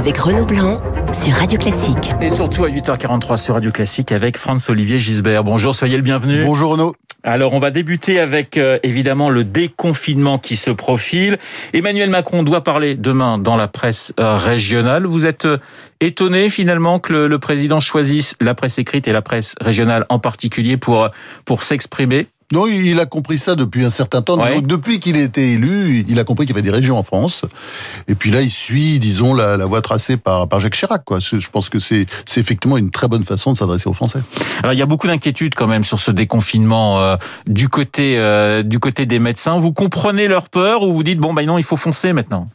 [0.00, 0.80] avec Renaud Blanc
[1.12, 2.08] sur Radio Classique.
[2.22, 5.44] Et surtout à 8h43 sur Radio Classique avec Franz-Olivier Gisbert.
[5.44, 6.42] Bonjour, soyez le bienvenu.
[6.42, 6.96] Bonjour Renaud.
[7.22, 11.38] Alors on va débuter avec euh, évidemment le déconfinement qui se profile.
[11.74, 15.04] Emmanuel Macron doit parler demain dans la presse euh, régionale.
[15.04, 15.58] Vous êtes euh,
[16.00, 20.18] étonné finalement que le, le, président choisisse la presse écrite et la presse régionale en
[20.18, 21.10] particulier pour
[21.44, 22.26] pour s'exprimer?
[22.52, 24.38] Non, il a compris ça depuis un certain temps.
[24.38, 24.60] Ouais.
[24.60, 27.42] Depuis qu'il a été élu, il a compris qu'il y avait des régions en France.
[28.08, 31.04] Et puis là, il suit, disons, la, la voie tracée par, par Jacques Chirac.
[31.04, 31.20] Quoi.
[31.20, 34.20] Je pense que c'est effectivement une très bonne façon de s'adresser aux Français.
[34.62, 38.62] Alors, il y a beaucoup d'inquiétudes quand même sur ce déconfinement euh, du côté euh,
[38.62, 39.58] du côté des médecins.
[39.58, 42.48] Vous comprenez leur peur ou vous dites bon, ben non, il faut foncer maintenant?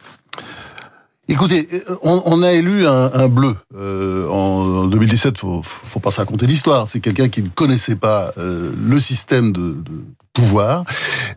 [1.28, 1.68] Écoutez,
[2.04, 5.38] on, on, a élu un, un bleu euh, en 2017.
[5.40, 6.88] Faut, faut pas se raconter d'histoire.
[6.88, 10.04] C'est quelqu'un qui ne connaissait pas euh, le système de, de
[10.34, 10.84] pouvoir.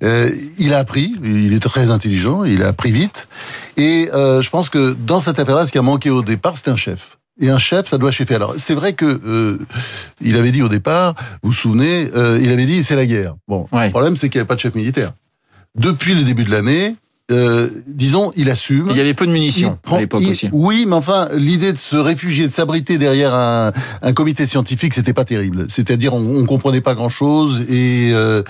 [0.02, 1.14] Euh, il a appris.
[1.24, 2.44] Il est très intelligent.
[2.44, 3.28] Il a appris vite.
[3.78, 6.70] Et euh, je pense que dans cette affaire-là, ce qui a manqué au départ, c'était
[6.70, 7.16] un chef.
[7.40, 8.34] Et un chef, ça doit chefer.
[8.34, 9.58] Alors, c'est vrai que euh,
[10.20, 13.36] il avait dit au départ, vous vous souvenez, euh, il avait dit c'est la guerre.
[13.46, 13.86] Bon, ouais.
[13.86, 15.12] le problème, c'est qu'il n'y avait pas de chef militaire.
[15.76, 16.96] Depuis le début de l'année,
[17.30, 18.86] euh, disons, il assume.
[18.90, 20.48] Il y avait peu de munitions prend, à l'époque aussi.
[20.52, 25.12] Oui, mais enfin, l'idée de se réfugier, de s'abriter derrière un, un, comité scientifique, c'était
[25.12, 25.66] pas terrible.
[25.68, 28.42] C'est-à-dire, on, on comprenait pas grand-chose et euh,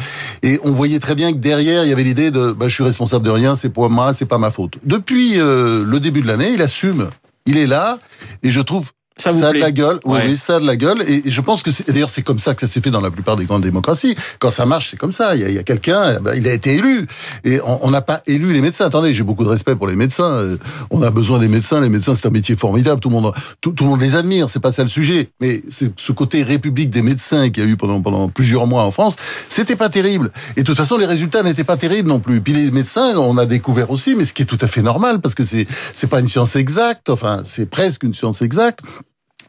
[0.42, 2.84] et on voyait très bien que derrière, il y avait l'idée de, bah, je suis
[2.84, 4.74] responsable de rien, c'est pour moi, c'est pas ma faute.
[4.84, 7.08] Depuis euh, le début de l'année, il assume.
[7.46, 7.98] Il est là
[8.42, 10.24] et je trouve ça, vous ça a plaît de la gueule, oui, Ouais.
[10.26, 11.02] oui, ça a de la gueule.
[11.08, 13.36] Et, je pense que d'ailleurs, c'est comme ça que ça s'est fait dans la plupart
[13.36, 14.16] des grandes démocraties.
[14.38, 15.36] Quand ça marche, c'est comme ça.
[15.36, 17.06] Il y a, quelqu'un, ben, il a été élu.
[17.44, 18.86] Et on n'a pas élu les médecins.
[18.86, 20.24] Attendez, j'ai beaucoup de respect pour les médecins.
[20.30, 20.56] Euh,
[20.90, 21.80] On a besoin des médecins.
[21.80, 23.00] Les médecins, c'est un métier formidable.
[23.00, 24.48] Tout le monde, tout, tout le monde les admire.
[24.48, 25.30] C'est pas ça le sujet.
[25.40, 28.84] Mais c'est ce côté république des médecins qu'il y a eu pendant, pendant plusieurs mois
[28.84, 29.16] en France.
[29.48, 30.30] C'était pas terrible.
[30.56, 32.40] Et de toute façon, les résultats n'étaient pas terribles non plus.
[32.40, 35.20] Puis les médecins, on a découvert aussi, mais ce qui est tout à fait normal
[35.20, 37.08] parce que c'est, c'est pas une science exacte.
[37.10, 38.80] Enfin, c'est presque une science exacte.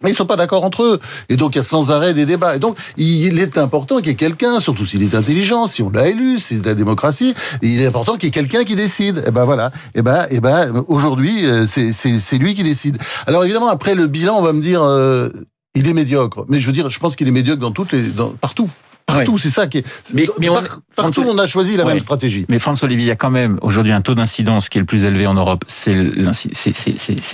[0.03, 0.99] Mais ils sont pas d'accord entre eux.
[1.27, 2.55] Et donc, il y a sans arrêt des débats.
[2.55, 5.89] Et donc, il est important qu'il y ait quelqu'un, surtout s'il est intelligent, si on
[5.89, 9.23] l'a élu, c'est de la démocratie, il est important qu'il y ait quelqu'un qui décide.
[9.27, 9.71] Et ben voilà.
[9.95, 12.97] Et ben, et ben, aujourd'hui, euh, c'est, lui qui décide.
[13.27, 15.29] Alors évidemment, après le bilan, on va me dire, euh,
[15.75, 16.45] il est médiocre.
[16.47, 18.69] Mais je veux dire, je pense qu'il est médiocre dans toutes les, dans, partout.
[19.05, 19.39] Partout, ouais.
[19.41, 19.85] c'est ça qui est.
[20.13, 20.61] Mais, mais on,
[21.01, 21.93] partout, on a choisi la ouais.
[21.93, 22.45] même stratégie.
[22.49, 24.85] Mais François Olivier, il y a quand même aujourd'hui un taux d'incidence qui est le
[24.85, 25.63] plus élevé en Europe.
[25.67, 25.95] C'est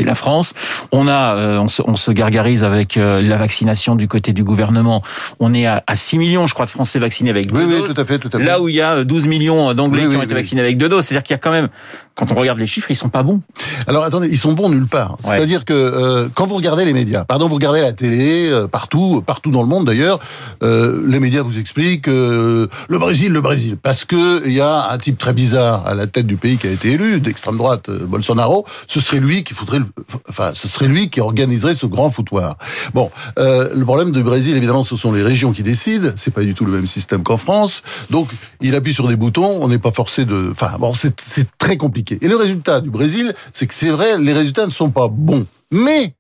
[0.04, 0.54] la France.
[0.92, 4.44] On a, euh, on, se, on, se, gargarise avec euh, la vaccination du côté du
[4.44, 5.02] gouvernement.
[5.40, 7.82] On est à, à 6 millions, je crois, de Français vaccinés avec deux oui, doses.
[7.88, 8.46] Oui, tout à fait, tout à fait.
[8.46, 10.90] Là où il y a 12 millions d'Anglais oui, qui ont été vaccinés avec deux
[10.90, 11.06] doses.
[11.06, 11.70] C'est-à-dire qu'il y a quand même,
[12.16, 13.42] quand on regarde les chiffres, ils sont pas bons.
[13.88, 15.18] Alors attendez, ils sont bons nulle part.
[15.22, 19.24] C'est-à-dire que euh, quand vous regardez les médias, pardon, vous regardez la télé, euh, partout,
[19.26, 20.20] partout dans le monde d'ailleurs,
[20.64, 24.98] euh, les médias vous expliquent le Brésil, le Brésil, parce que il y a un
[24.98, 28.06] type très bizarre à la tête du pays qui a été élu, d'extrême droite, euh,
[28.06, 28.66] Bolsonaro.
[28.88, 29.86] Ce serait lui qui foutrait, le,
[30.30, 32.58] enfin, ce serait lui qui organiserait ce grand foutoir.
[32.94, 36.10] Bon, euh, le problème du Brésil, évidemment, ce sont les régions qui décident.
[36.16, 37.82] C'est pas du tout le même système qu'en France.
[38.10, 38.30] Donc,
[38.62, 39.60] il appuie sur des boutons.
[39.62, 40.50] On n'est pas forcé de.
[40.52, 41.16] Enfin, bon, c'est
[41.58, 42.18] très compliqué.
[42.22, 45.46] Et le résultat du Brésil, c'est que c'est vrai, les résultats ne sont pas bons,
[45.72, 46.16] mais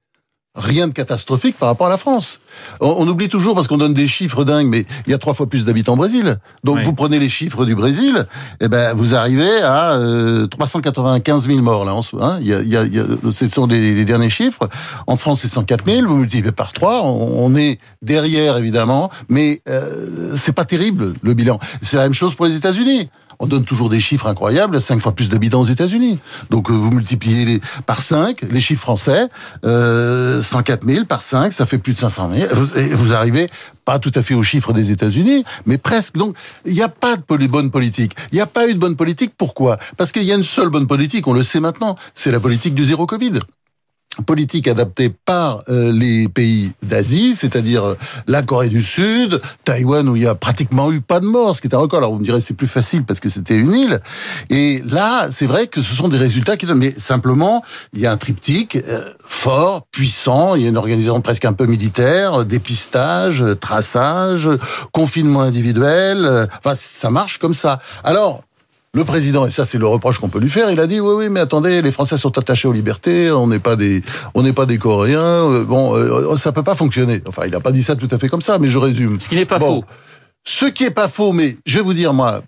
[0.55, 2.39] rien de catastrophique par rapport à la France.
[2.79, 5.33] On, on oublie toujours parce qu'on donne des chiffres dingues, mais il y a trois
[5.33, 6.37] fois plus d'habitants au Brésil.
[6.63, 6.83] Donc oui.
[6.83, 8.25] vous prenez les chiffres du Brésil,
[8.61, 11.93] et ben vous arrivez à euh, 395 000 morts là.
[12.21, 14.69] Hein, il y a, y a, y a, ce sont les, les, derniers chiffres.
[15.07, 16.07] En France c'est 104 000.
[16.07, 21.33] Vous multipliez par trois, on, on est derrière évidemment, mais euh, c'est pas terrible le
[21.33, 21.59] bilan.
[21.81, 25.13] C'est la même chose pour les États-Unis on donne toujours des chiffres incroyables, 5 fois
[25.13, 26.19] plus d'habitants aux États-Unis.
[26.49, 29.27] Donc euh, vous multipliez les, par 5 les chiffres français,
[29.65, 32.51] euh, 104 000 par 5, ça fait plus de 500 000.
[32.77, 33.49] Et vous arrivez
[33.85, 36.15] pas tout à fait aux chiffres des États-Unis, mais presque.
[36.15, 36.35] Donc
[36.65, 38.15] il n'y a pas de bonne politique.
[38.31, 39.33] Il n'y a pas eu de bonne politique.
[39.37, 39.77] Pourquoi?
[39.97, 42.73] Parce qu'il y a une seule bonne politique, on le sait maintenant, c'est la politique
[42.73, 43.39] du zéro Covid
[44.25, 50.15] politique adaptée par euh, les pays d'Asie, c'est-à-dire euh, la Corée du Sud, Taïwan où
[50.15, 51.99] il y a pratiquement eu pas de morts, ce qui est un record.
[51.99, 54.01] Alors vous me direz c'est plus facile parce que c'était une île.
[54.49, 56.79] Et là, c'est vrai que ce sont des résultats qui donnent.
[56.79, 57.63] Mais simplement,
[57.93, 60.55] il y a un triptyque euh, fort, puissant.
[60.55, 64.49] Il y a une organisation presque un peu militaire, dépistage, traçage,
[64.91, 66.47] confinement individuel.
[66.57, 67.79] Enfin, ça marche comme ça.
[68.03, 68.43] Alors
[68.95, 71.13] le président, et ça c'est le reproche qu'on peut lui faire, il a dit oui
[71.15, 74.01] oui mais attendez, les Français sont attachés aux libertés, on n'est pas des
[74.33, 77.21] on n'est pas des Coréens, euh, bon euh, ça peut pas fonctionner.
[77.27, 79.19] Enfin il n'a pas dit ça tout à fait comme ça, mais je résume.
[79.19, 79.85] Ce qui n'est pas bon, faux.
[80.45, 82.41] Ce qui est pas faux, mais je vais vous dire moi,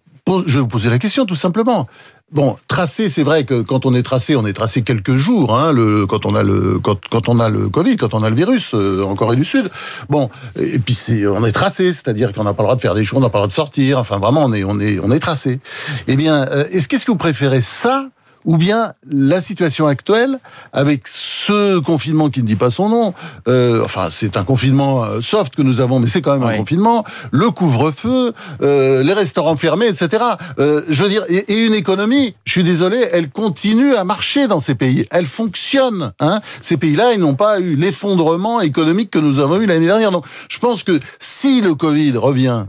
[0.46, 1.88] je vais vous poser la question tout simplement.
[2.30, 5.58] Bon, tracé, c'est vrai que quand on est tracé, on est tracé quelques jours.
[5.58, 8.30] Hein, le, quand on a le quand, quand on a le Covid, quand on a
[8.30, 9.70] le virus euh, en Corée du Sud.
[10.10, 10.30] Bon,
[10.60, 13.20] et puis on est tracé, c'est-à-dire qu'on n'a pas le droit de faire des choses,
[13.20, 13.98] on n'a pas le droit de sortir.
[13.98, 15.62] Enfin, vraiment, on est on est on est tracé.
[16.08, 18.08] Eh bien, euh, est-ce qu'est-ce que vous préférez ça
[18.48, 20.40] ou bien la situation actuelle,
[20.74, 23.14] avec ce confinement qui ne dit pas son nom,
[23.48, 26.58] euh, enfin c'est un confinement euh, soft que nous avons, mais c'est quand même un
[26.58, 30.24] confinement, le couvre-feu, euh, les restaurants fermés, etc.
[30.60, 34.48] Euh, je veux dire, et, et, une économie, je suis désolé, elle continue à marcher
[34.48, 36.14] dans ces pays, elle fonctionne.
[36.22, 40.12] Hein ces pays-là, ils n'ont pas eu l'effondrement économique que nous avons eu l'année dernière.
[40.12, 42.66] Donc je pense que si le Covid revient,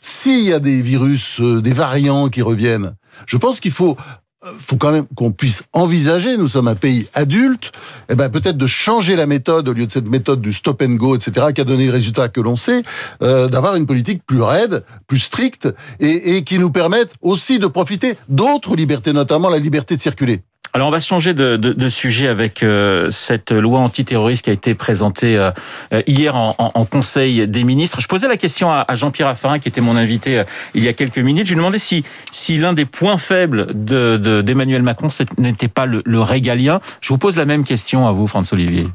[0.00, 2.94] s'il y a des virus, euh, des variants qui reviennent,
[3.26, 3.96] je pense qu'il faut
[4.42, 7.72] faut quand même qu'on puisse envisager, nous sommes un pays adulte,
[8.08, 10.94] eh ben peut-être de changer la méthode au lieu de cette méthode du stop and
[10.94, 12.82] go, etc., qui a donné le résultat que l'on sait,
[13.22, 15.68] euh, d'avoir une politique plus raide, plus stricte,
[16.00, 20.42] et, et qui nous permette aussi de profiter d'autres libertés, notamment la liberté de circuler.
[20.74, 24.54] Alors on va changer de, de, de sujet avec euh, cette loi antiterroriste qui a
[24.54, 25.50] été présentée euh,
[26.06, 28.00] hier en, en, Conseil des ministres.
[28.00, 30.88] Je posais la question à, à Jean-Pierre Raffarin, qui était mon invité euh, il y
[30.88, 31.46] a quelques minutes.
[31.46, 36.02] Je lui demandais si, si l'un des points faibles d'Emmanuel de, Macron n'était pas le,
[36.06, 36.80] le régalien.
[37.02, 38.88] Je vous pose la même question à vous, François Olivier.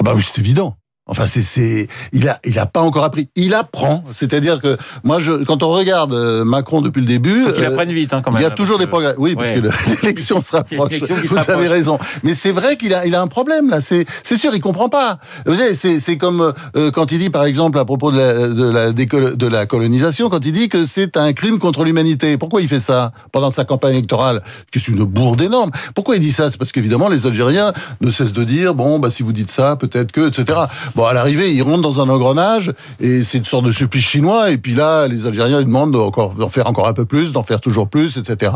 [0.00, 0.76] Ah bah oui, c'est évident.
[1.06, 3.28] Enfin, c'est, c'est, il a, il a pas encore appris.
[3.36, 4.02] Il apprend.
[4.12, 8.14] C'est-à-dire que moi, je, quand on regarde euh, Macron depuis le début, il apprenne vite,
[8.14, 8.40] hein, quand même.
[8.40, 9.14] Il y a toujours des progrès.
[9.18, 9.60] Oui, parce que
[10.02, 10.92] l'élection se rapproche.
[11.02, 11.98] Vous avez raison.
[12.22, 13.82] Mais c'est vrai qu'il a, il a un problème là.
[13.82, 15.18] C'est, c'est sûr, il comprend pas.
[15.44, 18.48] Vous savez, c'est, c'est comme euh, quand il dit, par exemple, à propos de la,
[18.48, 22.38] de la, de la colonisation, quand il dit que c'est un crime contre l'humanité.
[22.38, 24.42] Pourquoi il fait ça pendant sa campagne électorale,
[24.72, 26.50] qui est une bourde énorme Pourquoi il dit ça?
[26.50, 29.76] C'est parce qu'évidemment, les Algériens ne cessent de dire, bon, bah si vous dites ça,
[29.76, 30.60] peut-être que, etc.
[30.94, 34.50] Bon, à l'arrivée, ils rentrent dans un engrenage et c'est une sorte de supplice chinois.
[34.50, 37.60] Et puis là, les Algériens ils demandent d'en faire encore un peu plus, d'en faire
[37.60, 38.52] toujours plus, etc.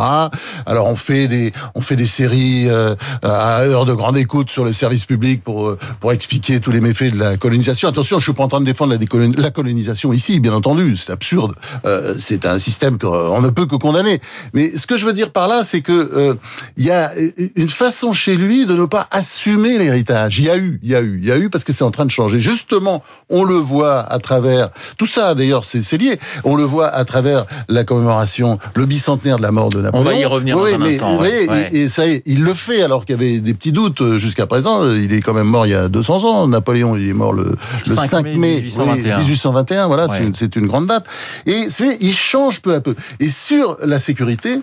[0.65, 4.65] Alors on fait des on fait des séries euh, à heure de grande écoute sur
[4.65, 7.89] le service public pour euh, pour expliquer tous les méfaits de la colonisation.
[7.89, 8.97] Attention, je suis pas en train de défendre
[9.37, 11.55] la, colonisation ici, bien entendu, c'est absurde.
[11.87, 14.21] Euh, c'est un système qu'on ne peut que condamner.
[14.55, 16.39] Mais ce que je veux dire par là, c'est que
[16.77, 17.11] il y a
[17.57, 20.39] une façon chez lui de ne pas assumer l'héritage.
[20.39, 21.85] Il y a eu, il y a eu, il y a eu parce que c'est
[21.85, 22.28] en train de changer.
[22.29, 25.35] Justement, on le voit à travers tout ça.
[25.35, 26.19] D'ailleurs, c'est lié.
[26.45, 30.07] On le voit à travers la commémoration, le bicentenaire de la mort de Napoléon.
[30.07, 31.23] On va y revenir dans un instant.
[31.25, 34.19] Et, ça y est, il le fait alors qu'il y avait des petits doutes euh,
[34.19, 34.91] jusqu'à présent.
[34.91, 36.49] Il est quand même mort il y a 200 ans.
[36.49, 39.87] Napoléon, il est mort le, 5, mai, 1821.
[39.87, 41.07] voilà, c'est une, une, grande date.
[41.47, 41.67] Et
[42.01, 42.95] il change peu à peu.
[43.21, 44.61] Et sur la sécurité,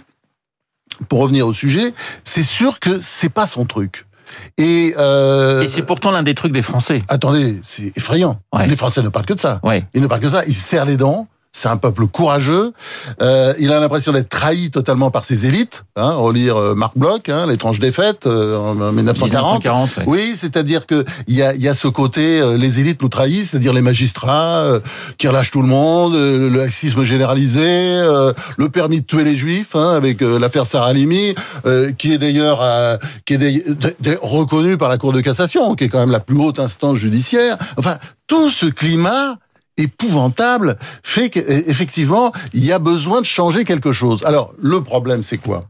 [1.10, 4.06] pour revenir au sujet, c'est sûr que c'est pas son truc.
[4.58, 7.02] Et, euh, et c'est pourtant l'un des trucs des Français.
[7.08, 8.40] Attendez, c'est effrayant.
[8.68, 9.60] Les Français ne parlent que de ça.
[9.94, 10.46] Ils ne parlent que de ça.
[10.46, 11.28] Ils serrent les dents.
[11.56, 12.74] C'est un peuple courageux.
[13.22, 15.86] Euh, il a l'impression d'être trahi totalement par ses élites.
[15.96, 19.64] Hein, relire euh, Marc Bloch, hein, l'étrange défaite euh, en 1940.
[19.64, 23.08] 1940 Oui, c'est-à-dire que il y a, y a ce côté, euh, les élites nous
[23.08, 24.66] trahissent, c'est-à-dire les magistrats
[25.18, 28.06] qui relâchent tout le monde, le laxisme généralisé,
[28.58, 31.36] le permis de tuer les juifs, hein, avec l'affaire Sarah Halimi,
[31.98, 32.60] qui est d'ailleurs
[33.26, 36.60] qui est reconnu par la Cour de cassation, qui est quand même la plus haute
[36.60, 37.58] instance judiciaire.
[37.78, 37.98] Enfin,
[38.28, 39.38] tout ce climat
[39.78, 44.24] épouvantable fait qu'effectivement, il y a besoin de changer quelque chose.
[44.26, 45.68] Alors, le problème, c'est quoi?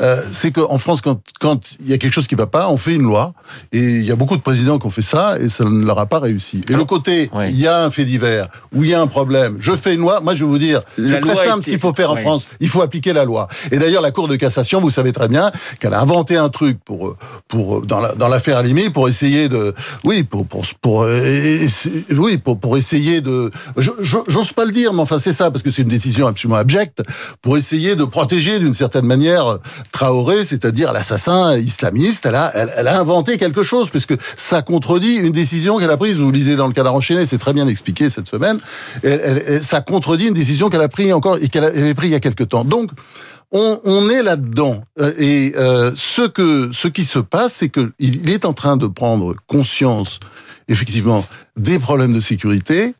[0.00, 2.76] Euh, c'est qu'en France, quand, quand il y a quelque chose qui va pas, on
[2.76, 3.34] fait une loi.
[3.72, 5.98] Et il y a beaucoup de présidents qui ont fait ça et ça ne leur
[5.98, 6.62] a pas réussi.
[6.68, 9.56] Et le côté, il y a un fait divers, où il y a un problème,
[9.60, 11.94] je fais une loi, moi je vais vous dire, c'est très simple ce qu'il faut
[11.94, 12.48] faire en France.
[12.60, 13.48] Il faut appliquer la loi.
[13.70, 15.50] Et d'ailleurs, la Cour de cassation, vous savez très bien
[15.80, 17.16] qu'elle a inventé un truc pour,
[17.48, 21.66] pour, dans l'affaire la, Alimi pour essayer de, oui, pour, pour, pour, euh,
[22.10, 25.70] oui, pour, pour essayer de, j'ose pas le dire, mais enfin c'est ça, parce que
[25.70, 27.02] c'est une décision absolument abjecte,
[27.40, 29.58] pour essayer de protéger d'une certaine manière
[29.90, 35.32] Traoré, c'est-à-dire l'assassin islamiste, elle a, elle, a inventé quelque chose, puisque ça contredit une
[35.32, 36.18] décision qu'elle a prise.
[36.18, 38.58] Vous lisez dans le cadre enchaîné, c'est très bien expliqué cette semaine.
[39.60, 42.20] ça contredit une décision qu'elle a prise encore et qu'elle avait prise il y a
[42.20, 42.64] quelque temps.
[42.64, 42.90] Donc,
[43.52, 44.82] on, on est là-dedans.
[44.98, 48.86] Euh, et euh, ce que ce qui se passe, c'est qu'il est en train de
[48.86, 50.20] prendre conscience,
[50.68, 51.24] effectivement,
[51.56, 52.94] des problèmes de sécurité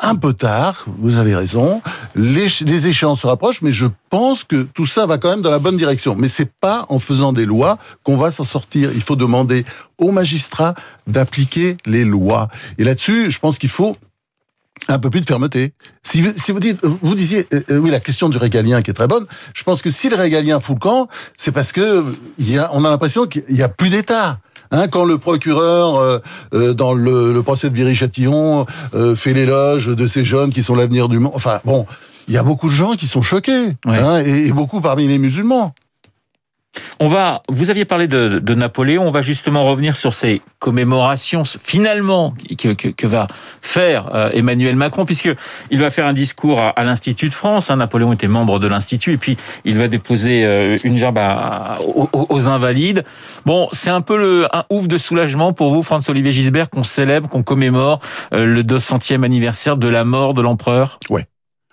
[0.00, 1.80] un peu tard, vous avez raison.
[2.14, 5.58] Les, échéances se rapprochent, mais je pense que tout ça va quand même dans la
[5.58, 6.16] bonne direction.
[6.16, 8.90] Mais c'est pas en faisant des lois qu'on va s'en sortir.
[8.94, 9.64] Il faut demander
[9.98, 10.74] aux magistrats
[11.06, 12.48] d'appliquer les lois.
[12.78, 13.96] Et là-dessus, je pense qu'il faut
[14.88, 15.72] un peu plus de fermeté.
[16.02, 18.94] Si, si vous dites, vous disiez, euh, euh, oui, la question du régalien qui est
[18.94, 19.26] très bonne.
[19.54, 22.04] Je pense que si le régalien fout le camp, c'est parce que
[22.38, 24.40] y a, on a l'impression qu'il y a plus d'État.
[24.70, 26.18] Hein, quand le procureur, euh,
[26.54, 30.74] euh, dans le, le, procès de Viry-Châtillon, euh, fait l'éloge de ces jeunes qui sont
[30.74, 31.32] l'avenir du monde.
[31.34, 31.86] Enfin, bon,
[32.28, 35.18] il y a beaucoup de gens qui sont choqués, hein, et, et beaucoup parmi les
[35.18, 35.74] musulmans.
[37.00, 41.42] On va, vous aviez parlé de, de, Napoléon, on va justement revenir sur ces commémorations
[41.44, 43.26] finalement que, que, que va
[43.60, 45.30] faire euh, Emmanuel Macron, puisque
[45.70, 47.70] il va faire un discours à, à l'Institut de France.
[47.70, 51.74] Hein, Napoléon était membre de l'Institut, et puis il va déposer euh, une jambe à,
[51.84, 53.04] aux, aux, invalides.
[53.44, 57.28] Bon, c'est un peu le, un ouf de soulagement pour vous, François-Olivier Gisbert, qu'on célèbre,
[57.28, 58.00] qu'on commémore
[58.32, 60.98] euh, le 200e anniversaire de la mort de l'empereur?
[61.10, 61.26] Ouais.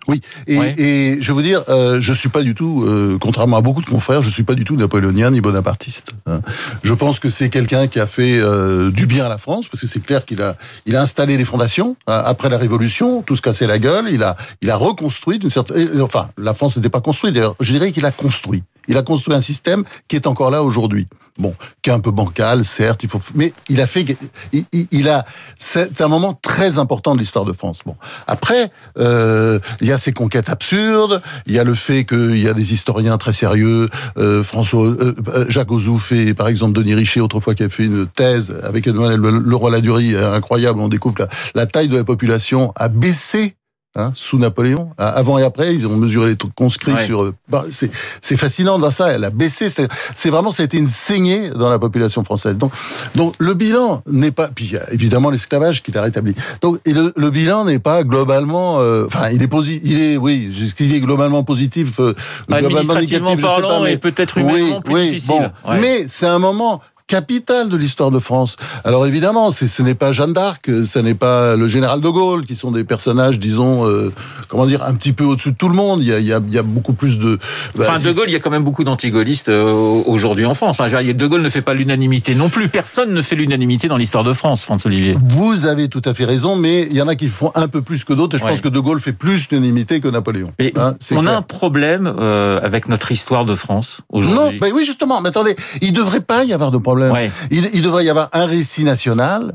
[0.07, 3.61] Oui, et, et, je veux dire, euh, je suis pas du tout, euh, contrairement à
[3.61, 6.13] beaucoup de confrères, je suis pas du tout napoléonien ni bonapartiste.
[6.25, 6.41] Hein.
[6.83, 9.81] Je pense que c'est quelqu'un qui a fait euh, du bien à la France, parce
[9.81, 10.55] que c'est clair qu'il a,
[10.87, 14.23] il a installé les fondations hein, après la Révolution, tout se cassait la gueule, il
[14.23, 17.35] a, il a reconstruit d'une certaine, enfin, la France n'était pas construite.
[17.35, 18.63] D'ailleurs, je dirais qu'il a construit.
[18.87, 21.07] Il a construit un système qui est encore là aujourd'hui.
[21.39, 24.05] Bon, qui est un peu bancal, certes, il faut, mais il a fait,
[24.51, 25.23] il, il a,
[25.57, 27.79] c'est un moment très important de l'histoire de France.
[27.85, 27.95] Bon,
[28.27, 28.69] après,
[28.99, 32.53] euh, il y a ces conquêtes absurdes, il y a le fait qu'il y a
[32.53, 35.15] des historiens très sérieux, euh, François, euh,
[35.47, 39.21] Jacques Ozouf et par exemple Denis Richer autrefois qui a fait une thèse avec Emmanuel
[39.21, 40.81] Leroy-Ladurie incroyable.
[40.81, 43.55] On découvre la, la taille de la population a baissé
[43.97, 44.91] Hein, sous Napoléon.
[44.97, 47.05] Avant et après, ils ont mesuré les trucs conscrits ouais.
[47.05, 47.33] sur.
[47.49, 49.09] Bah, c'est fascinant de voir ça.
[49.09, 49.67] Elle a baissé.
[49.69, 52.57] C'est vraiment, ça a été une saignée dans la population française.
[52.57, 52.71] Donc,
[53.15, 54.47] donc le bilan n'est pas.
[54.47, 56.33] Puis il y a évidemment l'esclavage qui l'a rétabli.
[56.61, 58.79] Donc et le, le bilan n'est pas globalement.
[58.79, 59.81] Euh, enfin, il est positif.
[59.83, 61.99] Il est, oui, il est globalement positif.
[61.99, 62.15] Euh,
[62.47, 65.51] globalement négatif, parlant, je sais pas, mais peut-être humainement oui, plus oui, difficile.
[65.65, 65.79] Bon, ouais.
[65.81, 68.55] Mais c'est un moment capitale de l'histoire de France.
[68.85, 72.55] Alors évidemment, ce n'est pas Jeanne d'Arc, ce n'est pas le général de Gaulle, qui
[72.55, 74.13] sont des personnages, disons, euh,
[74.47, 75.99] comment dire, un petit peu au-dessus de tout le monde.
[75.99, 77.37] Il y a, il y a, il y a beaucoup plus de...
[77.75, 79.73] Bah, enfin, de Gaulle, il y a quand même beaucoup d'antigaullistes euh,
[80.05, 80.77] aujourd'hui en France.
[80.77, 82.69] De Gaulle ne fait pas l'unanimité non plus.
[82.69, 85.17] Personne ne fait l'unanimité dans l'histoire de France, François Olivier.
[85.21, 87.81] Vous avez tout à fait raison, mais il y en a qui font un peu
[87.81, 88.37] plus que d'autres.
[88.37, 88.51] Et je ouais.
[88.51, 90.51] pense que de Gaulle fait plus l'unanimité que Napoléon.
[90.77, 91.33] Hein, on clair.
[91.33, 94.37] a un problème euh, avec notre histoire de France aujourd'hui.
[94.37, 95.19] Non, ben oui, justement.
[95.19, 97.00] Mais attendez, il devrait pas y avoir de problème.
[97.09, 97.31] Ouais.
[97.49, 99.53] Il, il devrait y avoir un récit national.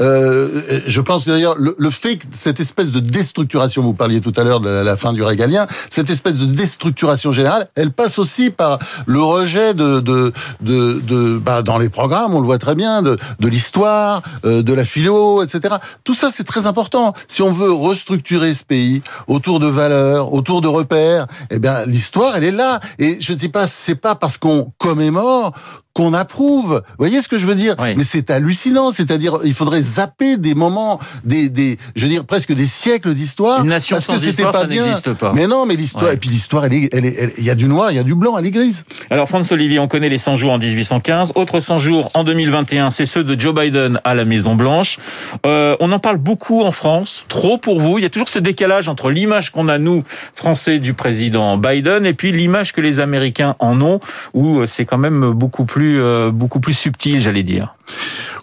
[0.00, 4.32] Euh, je pense d'ailleurs le, le, fait que cette espèce de déstructuration, vous parliez tout
[4.36, 8.18] à l'heure de la, la, fin du régalien, cette espèce de déstructuration générale, elle passe
[8.18, 12.58] aussi par le rejet de, de, de, de bah, dans les programmes, on le voit
[12.58, 15.76] très bien, de, de l'histoire, euh, de la philo, etc.
[16.04, 17.14] Tout ça, c'est très important.
[17.28, 22.36] Si on veut restructurer ce pays autour de valeurs, autour de repères, eh bien, l'histoire,
[22.36, 22.80] elle est là.
[22.98, 25.52] Et je dis pas, c'est pas parce qu'on commémore
[25.94, 26.82] qu'on approuve.
[26.88, 27.74] Vous voyez ce que je veux dire?
[27.78, 27.94] Oui.
[27.96, 28.92] Mais c'est hallucinant.
[28.92, 33.60] C'est-à-dire, il faudrait zapper des moments, des, des, je veux dire presque des siècles d'histoire.
[33.62, 35.32] Une nation parce sans que histoire, pas ça n'existe pas.
[35.34, 36.14] Mais non, mais l'histoire, Ouais.
[36.14, 38.00] et puis l'histoire, elle est, elle est, elle- il y a du noir, il y
[38.00, 38.84] a du blanc, elle est grise.
[39.10, 41.32] Alors, François Olivier, on connaît les 100 jours en 1815.
[41.34, 44.98] Autres 100 jours en 2021, c'est ceux de Joe Biden à la Maison Blanche.
[45.44, 47.98] Euh, on en parle beaucoup en France, trop pour vous.
[47.98, 50.02] Il y a toujours ce décalage entre l'image qu'on a nous
[50.34, 54.00] Français du président Biden et puis l'image que les Américains en ont,
[54.32, 57.74] où euh, c'est quand même beaucoup plus euh, beaucoup plus subtil, j'allais dire.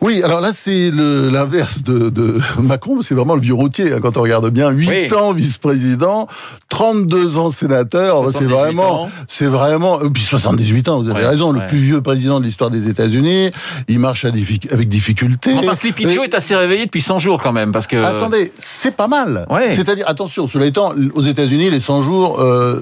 [0.02, 4.16] Oui, alors là, c'est l'inverse de, de Macron, c'est vraiment le vieux routier, hein, quand
[4.16, 4.70] on regarde bien.
[4.70, 5.14] 8 Oui.
[5.14, 6.28] ans vice-président,
[6.70, 11.28] 32 ans sénateur, c'est 78 vraiment, c'est vraiment, et puis 78 ans, vous avez Ouais,
[11.28, 13.50] raison, le plus vieux président de l'histoire des États-Unis,
[13.90, 15.52] il marche à avec difficulté.
[15.58, 18.52] Enfin, Sleepy Et- Joe est assez réveillé depuis 100 jours quand même, parce que Attendez,
[18.58, 19.46] c'est pas mal.
[19.50, 19.68] Ouais.
[19.68, 22.80] C'est-à-dire, attention, cela étant, aux États-Unis, les 100 jours, euh,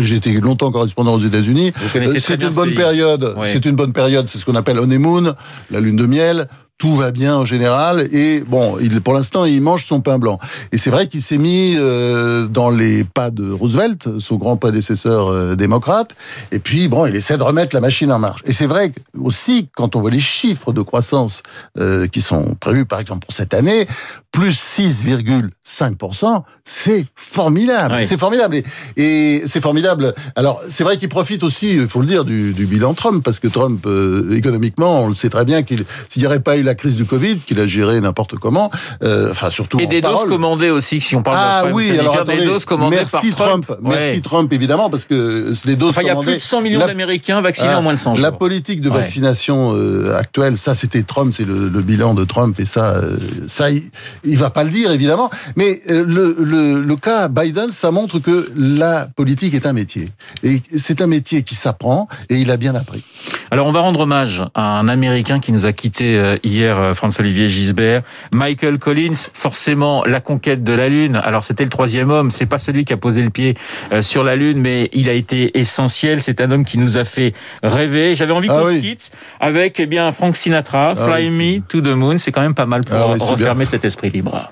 [0.00, 1.72] j'ai été longtemps correspondant aux États-Unis.
[1.96, 3.34] Euh, C'est une bonne période.
[3.44, 4.28] C'est une bonne période.
[4.28, 5.34] C'est ce qu'on appelle honeymoon,
[5.70, 6.48] la lune de miel.
[6.78, 10.38] Tout va bien en général et bon, il, pour l'instant, il mange son pain blanc.
[10.70, 15.26] Et c'est vrai qu'il s'est mis euh, dans les pas de Roosevelt, son grand prédécesseur
[15.26, 16.14] euh, démocrate.
[16.52, 18.42] Et puis bon, il essaie de remettre la machine en marche.
[18.46, 21.42] Et c'est vrai que, aussi quand on voit les chiffres de croissance
[21.78, 23.88] euh, qui sont prévus, par exemple pour cette année,
[24.30, 27.94] plus 6,5%, c'est formidable.
[27.98, 28.04] Oui.
[28.04, 28.56] C'est formidable.
[28.56, 28.64] Et,
[28.96, 30.14] et c'est formidable.
[30.36, 33.40] Alors, c'est vrai qu'il profite aussi, il faut le dire, du, du bilan Trump, parce
[33.40, 36.62] que Trump, euh, économiquement, on le sait très bien qu'il, s'il n'y aurait pas eu
[36.68, 38.70] la crise du Covid, qu'il a géré n'importe comment,
[39.02, 41.90] euh, enfin, surtout et en des doses commandées aussi, si on parle Ah de oui,
[41.98, 43.80] alors des attendez, doses commandées merci par Trump, Trump.
[43.82, 44.20] merci.
[44.22, 46.86] Trump évidemment parce que les doses Enfin, il y a plus de 100 millions la-
[46.86, 48.22] d'Américains vaccinés ah, en moins de 100 jours.
[48.22, 52.60] La politique de vaccination euh, actuelle, ça c'était Trump, c'est le, le bilan de Trump
[52.60, 53.82] et ça, euh, ça il,
[54.24, 55.30] il va pas le dire évidemment.
[55.56, 60.10] Mais le, le, le cas Biden, ça montre que la politique est un métier
[60.42, 63.02] et c'est un métier qui s'apprend et il a bien appris.
[63.50, 66.94] Alors, on va rendre hommage à un Américain qui nous a quitté euh, hier, euh,
[66.94, 68.02] François-Olivier Gisbert,
[68.34, 69.14] Michael Collins.
[69.32, 71.20] Forcément, la conquête de la Lune.
[71.24, 72.30] Alors, c'était le troisième homme.
[72.30, 73.54] C'est pas celui qui a posé le pied
[73.92, 76.20] euh, sur la Lune, mais il a été essentiel.
[76.20, 78.14] C'est un homme qui nous a fait rêver.
[78.16, 78.76] J'avais envie Ah qu'on oui.
[78.76, 79.10] se quitte
[79.40, 82.18] avec, eh bien, Frank Sinatra, Ah Fly oui, Me to the Moon.
[82.18, 84.50] C'est quand même pas mal pour Ah oui, refermer cet esprit libre.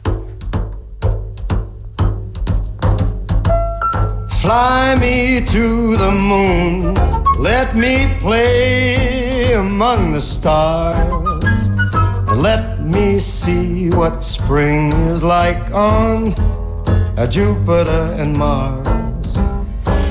[4.40, 6.94] Fly me to the moon.
[7.40, 10.94] Let me play among the stars.
[12.42, 16.26] Let me see what spring is like on
[17.30, 19.38] Jupiter and Mars.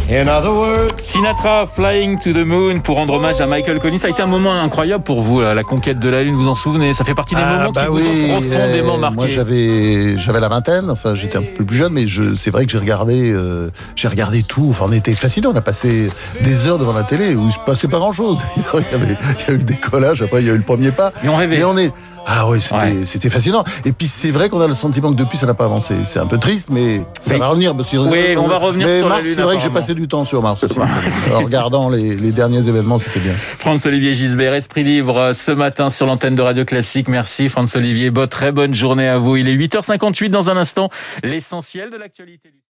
[0.08, 4.00] In other words, Sinatra, Flying to the Moon, pour rendre hommage à Michael Collins.
[4.00, 6.50] Ça a été un moment incroyable pour vous, la conquête de la Lune, vous vous
[6.50, 6.94] en souvenez?
[6.94, 9.16] Ça fait partie des Ah, moments bah qui vous ont profondément euh, marqué.
[9.16, 10.90] Moi, j'avais, j'avais la vingtaine.
[10.92, 14.08] Enfin, j'étais un peu plus jeune, mais je, c'est vrai que j'ai regardé, euh, j'ai
[14.08, 14.68] regardé tout.
[14.70, 15.48] Enfin, on était fascinés.
[15.48, 16.10] On a passé
[16.42, 18.40] des heures devant la télé où il se passait pas grand chose.
[18.58, 20.22] il, y avait, il y a eu le décollage.
[20.22, 21.14] Après, il y a eu le premier pas.
[21.24, 21.58] Et on rêvait.
[21.58, 21.92] Mais on est,
[22.26, 23.06] ah oui, c'était, Ouais.
[23.06, 23.64] c'était fascinant.
[23.86, 25.94] Et puis, c'est vrai qu'on a le sentiment que depuis, ça n'a pas avancé.
[26.06, 27.76] C'est un peu triste, mais ça va revenir.
[27.76, 30.24] que- Oui, on va revenir mais sur Mars, c'est vrai que j'ai passé du temps
[30.24, 30.64] sur Mars
[31.34, 33.34] en regardant les, les derniers événements, c'était bien.
[33.36, 37.08] Franz-Olivier Gisbert, Esprit Libre, ce matin sur l'antenne de Radio Classique.
[37.08, 38.10] Merci Franz-Olivier.
[38.10, 39.36] Bonne, très bonne journée à vous.
[39.38, 40.90] Il est 8h58 dans un instant.
[41.24, 42.50] L'essentiel de l'actualité.